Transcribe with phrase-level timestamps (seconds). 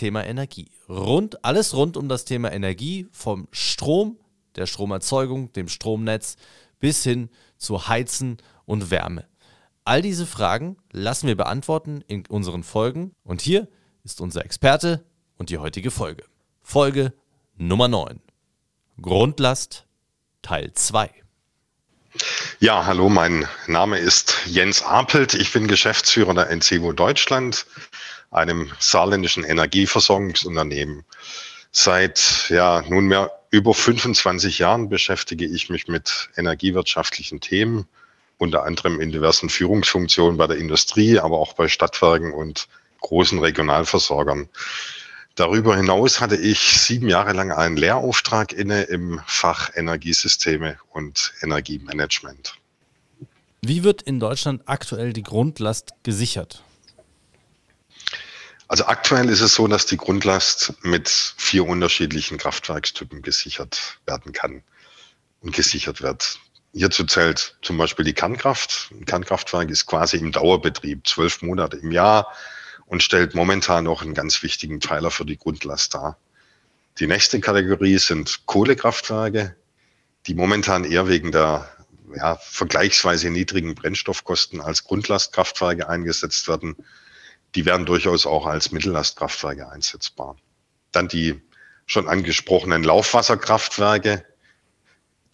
[0.00, 0.70] Thema Energie.
[0.88, 4.18] Rund, alles rund um das Thema Energie, vom Strom,
[4.56, 6.36] der Stromerzeugung, dem Stromnetz
[6.78, 9.28] bis hin zu Heizen und Wärme.
[9.84, 13.68] All diese Fragen lassen wir beantworten in unseren Folgen und hier
[14.02, 15.04] ist unser Experte
[15.36, 16.24] und die heutige Folge.
[16.62, 17.12] Folge
[17.58, 18.22] Nummer 9.
[19.02, 19.84] Grundlast
[20.40, 21.10] Teil 2.
[22.58, 25.34] Ja, hallo, mein Name ist Jens Apelt.
[25.34, 27.66] Ich bin Geschäftsführer der NCVO Deutschland
[28.30, 31.04] einem saarländischen Energieversorgungsunternehmen.
[31.72, 37.86] Seit ja, nunmehr über 25 Jahren beschäftige ich mich mit energiewirtschaftlichen Themen,
[38.38, 42.68] unter anderem in diversen Führungsfunktionen bei der Industrie, aber auch bei Stadtwerken und
[43.00, 44.48] großen Regionalversorgern.
[45.34, 52.54] Darüber hinaus hatte ich sieben Jahre lang einen Lehrauftrag inne im Fach Energiesysteme und Energiemanagement.
[53.62, 56.62] Wie wird in Deutschland aktuell die Grundlast gesichert?
[58.70, 64.62] Also aktuell ist es so, dass die Grundlast mit vier unterschiedlichen Kraftwerkstypen gesichert werden kann
[65.40, 66.38] und gesichert wird.
[66.72, 68.92] Hierzu zählt zum Beispiel die Kernkraft.
[68.92, 72.32] Ein Kernkraftwerk ist quasi im Dauerbetrieb, zwölf Monate im Jahr
[72.86, 76.16] und stellt momentan noch einen ganz wichtigen Pfeiler für die Grundlast dar.
[77.00, 79.56] Die nächste Kategorie sind Kohlekraftwerke,
[80.28, 81.68] die momentan eher wegen der
[82.14, 86.76] ja, vergleichsweise niedrigen Brennstoffkosten als Grundlastkraftwerke eingesetzt werden
[87.54, 90.36] die werden durchaus auch als Mittellastkraftwerke einsetzbar.
[90.92, 91.40] Dann die
[91.86, 94.24] schon angesprochenen Laufwasserkraftwerke,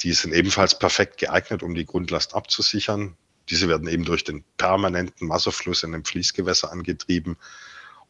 [0.00, 3.16] die sind ebenfalls perfekt geeignet, um die Grundlast abzusichern.
[3.48, 7.36] Diese werden eben durch den permanenten Wasserfluss in dem Fließgewässer angetrieben.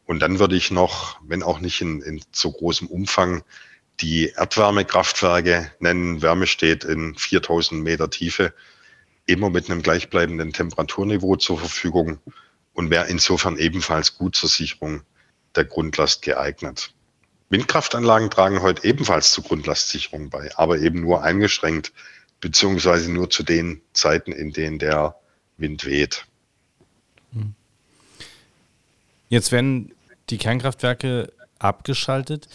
[0.05, 3.43] Und dann würde ich noch, wenn auch nicht in, in so großem Umfang,
[3.99, 6.21] die Erdwärmekraftwerke nennen.
[6.21, 8.53] Wärme steht in 4000 Meter Tiefe
[9.25, 12.19] immer mit einem gleichbleibenden Temperaturniveau zur Verfügung
[12.77, 15.01] und wäre insofern ebenfalls gut zur Sicherung
[15.55, 16.93] der Grundlast geeignet.
[17.49, 21.91] Windkraftanlagen tragen heute ebenfalls zur Grundlastsicherung bei, aber eben nur eingeschränkt,
[22.39, 25.15] beziehungsweise nur zu den Zeiten, in denen der
[25.57, 26.27] Wind weht.
[29.29, 29.91] Jetzt werden
[30.29, 32.47] die Kernkraftwerke abgeschaltet.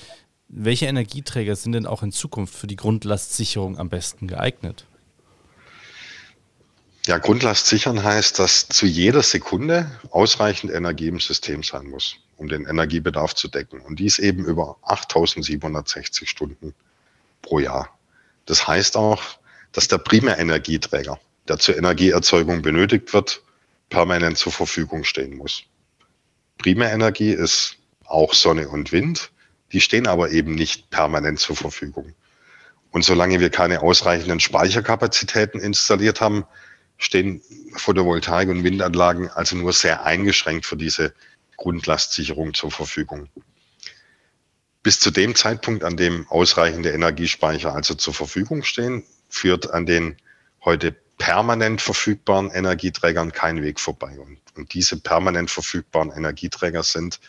[0.47, 4.87] Welche Energieträger sind denn auch in Zukunft für die Grundlastsicherung am besten geeignet?
[7.07, 12.49] Ja, Grundlast sichern heißt, dass zu jeder Sekunde ausreichend Energie im System sein muss, um
[12.49, 13.81] den Energiebedarf zu decken.
[13.81, 16.75] Und dies eben über 8760 Stunden
[17.43, 17.99] pro Jahr.
[18.47, 19.21] Das heißt auch,
[19.73, 21.19] dass der Primärenergieträger,
[21.49, 23.43] der zur Energieerzeugung benötigt wird,
[23.91, 25.65] permanent zur Verfügung stehen muss.
[26.59, 29.33] Primärenergie ist auch Sonne und Wind,
[29.73, 32.15] die stehen aber eben nicht permanent zur Verfügung.
[32.93, 36.45] Und solange wir keine ausreichenden Speicherkapazitäten installiert haben,
[36.99, 37.43] stehen
[37.75, 41.15] Photovoltaik- und Windanlagen also nur sehr eingeschränkt für diese
[41.57, 43.29] Grundlastsicherung zur Verfügung.
[44.83, 50.17] Bis zu dem Zeitpunkt, an dem ausreichende Energiespeicher also zur Verfügung stehen, führt an den
[50.65, 54.19] heute permanent verfügbaren Energieträgern kein Weg vorbei.
[54.19, 57.21] Und, und diese permanent verfügbaren Energieträger sind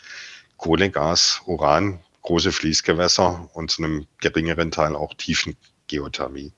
[0.56, 6.52] Kohle, Gas, Uran, große Fließgewässer und zu einem geringeren Teil auch Tiefengeothermie.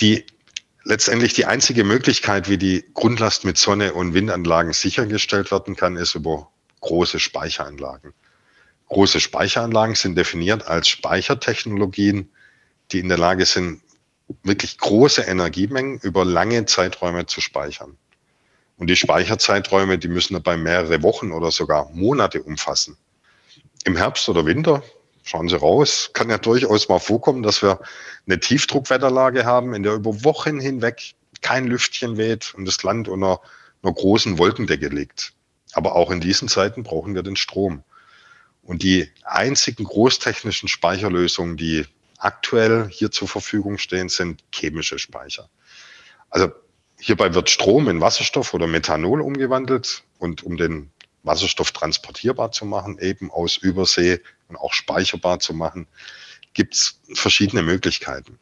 [0.00, 0.24] Die
[0.88, 6.14] letztendlich die einzige Möglichkeit, wie die Grundlast mit Sonne- und Windanlagen sichergestellt werden kann, ist
[6.14, 6.50] über
[6.80, 8.14] große Speicheranlagen.
[8.88, 12.30] Große Speicheranlagen sind definiert als Speichertechnologien,
[12.90, 13.82] die in der Lage sind,
[14.42, 17.98] wirklich große Energiemengen über lange Zeiträume zu speichern.
[18.78, 22.96] Und die Speicherzeiträume, die müssen dabei mehrere Wochen oder sogar Monate umfassen.
[23.84, 24.82] Im Herbst oder Winter
[25.28, 27.80] schauen Sie raus, kann ja durchaus mal vorkommen, dass wir
[28.26, 33.40] eine Tiefdruckwetterlage haben, in der über Wochen hinweg kein Lüftchen weht und das Land unter
[33.82, 35.34] einer großen Wolkendecke liegt.
[35.74, 37.84] Aber auch in diesen Zeiten brauchen wir den Strom.
[38.62, 41.86] Und die einzigen großtechnischen Speicherlösungen, die
[42.18, 45.48] aktuell hier zur Verfügung stehen, sind chemische Speicher.
[46.30, 46.50] Also
[46.98, 50.90] hierbei wird Strom in Wasserstoff oder Methanol umgewandelt und um den
[51.22, 55.86] Wasserstoff transportierbar zu machen, eben aus Übersee und auch speicherbar zu machen,
[56.54, 58.38] gibt es verschiedene Möglichkeiten.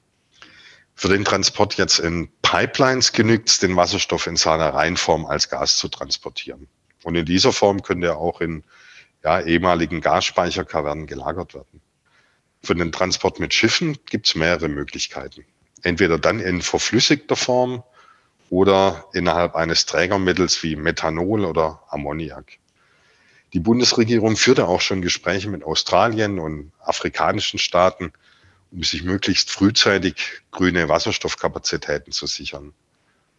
[0.95, 5.77] Für den Transport jetzt in Pipelines genügt es, den Wasserstoff in seiner Reinform als Gas
[5.77, 6.69] zu transportieren.
[7.03, 8.65] Und in dieser Form könnte er auch in
[9.23, 11.83] ja, ehemaligen Gasspeicherkavernen gelagert werden.
[12.63, 15.45] Für den Transport mit Schiffen gibt es mehrere Möglichkeiten.
[15.83, 17.85] Entweder dann in verflüssigter Form
[18.49, 22.59] oder innerhalb eines Trägermittels wie Methanol oder Ammoniak.
[23.57, 28.13] Die Bundesregierung führte auch schon Gespräche mit Australien und afrikanischen Staaten,
[28.71, 32.75] um sich möglichst frühzeitig grüne Wasserstoffkapazitäten zu sichern.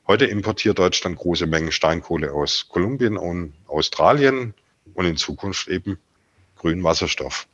[0.08, 4.56] Heute importiert Deutschland große Mengen Steinkohle aus Kolumbien und Australien
[4.96, 6.00] und in Zukunft eben
[6.56, 7.46] grünen Wasserstoff.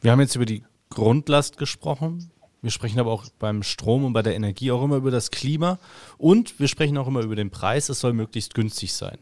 [0.00, 2.32] Wir haben jetzt über die Grundlast gesprochen.
[2.62, 5.78] Wir sprechen aber auch beim Strom und bei der Energie auch immer über das Klima.
[6.18, 7.88] Und wir sprechen auch immer über den Preis.
[7.90, 9.18] Es soll möglichst günstig sein.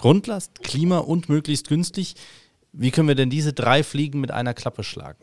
[0.00, 2.14] Grundlast, Klima und möglichst günstig.
[2.72, 5.22] Wie können wir denn diese drei Fliegen mit einer Klappe schlagen?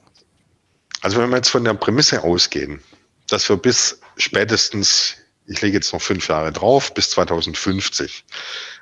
[1.01, 2.79] Also wenn wir jetzt von der Prämisse ausgehen,
[3.27, 5.15] dass wir bis spätestens,
[5.47, 8.23] ich lege jetzt noch fünf Jahre drauf, bis 2050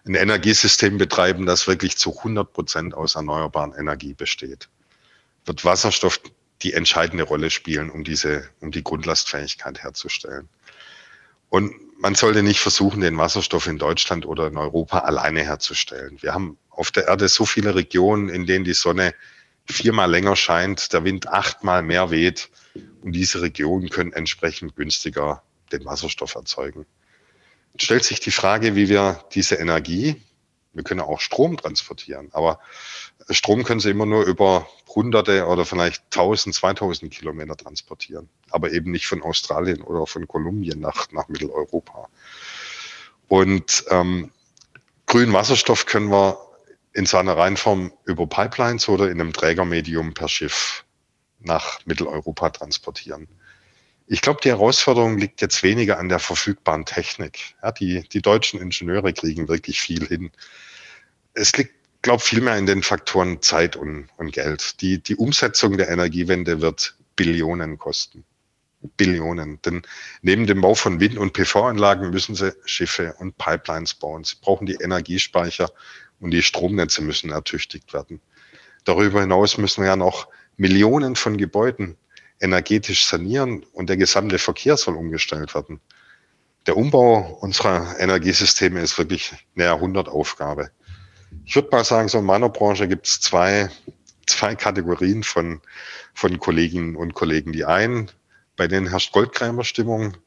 [0.06, 4.68] ein Energiesystem betreiben, das wirklich zu 100 Prozent aus erneuerbaren Energie besteht,
[5.46, 6.20] wird Wasserstoff
[6.62, 10.50] die entscheidende Rolle spielen, um diese, um die Grundlastfähigkeit herzustellen.
[11.50, 16.18] Und man sollte nicht versuchen, den Wasserstoff in Deutschland oder in Europa alleine herzustellen.
[16.22, 19.14] Wir haben auf der Erde so viele Regionen, in denen die Sonne
[19.66, 22.50] viermal länger scheint, der Wind achtmal mehr weht
[23.02, 26.86] und diese Regionen können entsprechend günstiger den Wasserstoff erzeugen.
[27.74, 30.22] Jetzt stellt sich die Frage, wie wir diese Energie,
[30.76, 32.60] wir können auch Strom transportieren, aber
[33.30, 38.92] Strom können Sie immer nur über hunderte oder vielleicht 1000, 2000 Kilometer transportieren, aber eben
[38.92, 42.10] nicht von Australien oder von Kolumbien nach, nach Mitteleuropa.
[43.28, 44.32] Und ähm,
[45.08, 46.38] grünen Wasserstoff können wir
[46.94, 50.86] in seiner Reinform über Pipelines oder in einem Trägermedium per Schiff
[51.40, 53.28] nach Mitteleuropa transportieren.
[54.08, 57.56] Ich glaube, die Herausforderung liegt jetzt weniger an der verfügbaren Technik.
[57.64, 60.32] Ja, die, die deutschen Ingenieure kriegen wirklich viel hin.
[61.34, 61.74] Es liegt,
[62.04, 64.80] glaube ich, vielmehr in den Faktoren Zeit und, und Geld.
[64.82, 68.24] Die, die Umsetzung der Energiewende wird Billionen kosten.
[68.98, 69.60] Billionen.
[69.64, 69.82] Denn
[70.22, 74.24] neben dem Bau von Wind- und PV-Anlagen müssen sie Schiffe und Pipelines bauen.
[74.24, 75.72] Sie brauchen die Energiespeicher
[76.20, 78.22] und die Stromnetze müssen ertüchtigt werden.
[78.84, 80.28] Darüber hinaus müssen wir ja noch
[80.58, 81.98] Millionen von Gebäuden
[82.40, 85.80] energetisch sanieren und der gesamte Verkehr soll umgestellt werden.
[86.68, 90.72] Der Umbau unserer Energiesysteme ist wirklich eine Jahrhundertaufgabe.
[91.46, 93.70] Ich würde mal sagen, so in meiner Branche gibt es zwei,
[94.26, 95.62] zwei Kategorien von,
[96.14, 97.52] von Kolleginnen und Kollegen.
[97.52, 98.10] Die einen,
[98.56, 100.18] bei denen herrscht Goldkrämerstimmung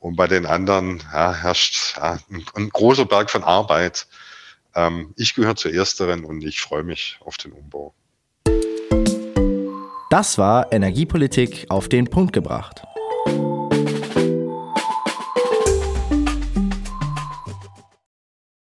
[0.00, 4.08] und bei den anderen ja, herrscht ja, ein, ein, großer Berg von Arbeit.
[4.74, 7.94] Ähm, ich gehöre zur ersteren und ich freue mich auf den Umbau.
[10.18, 12.87] Das war Energiepolitik auf den Punkt gebracht.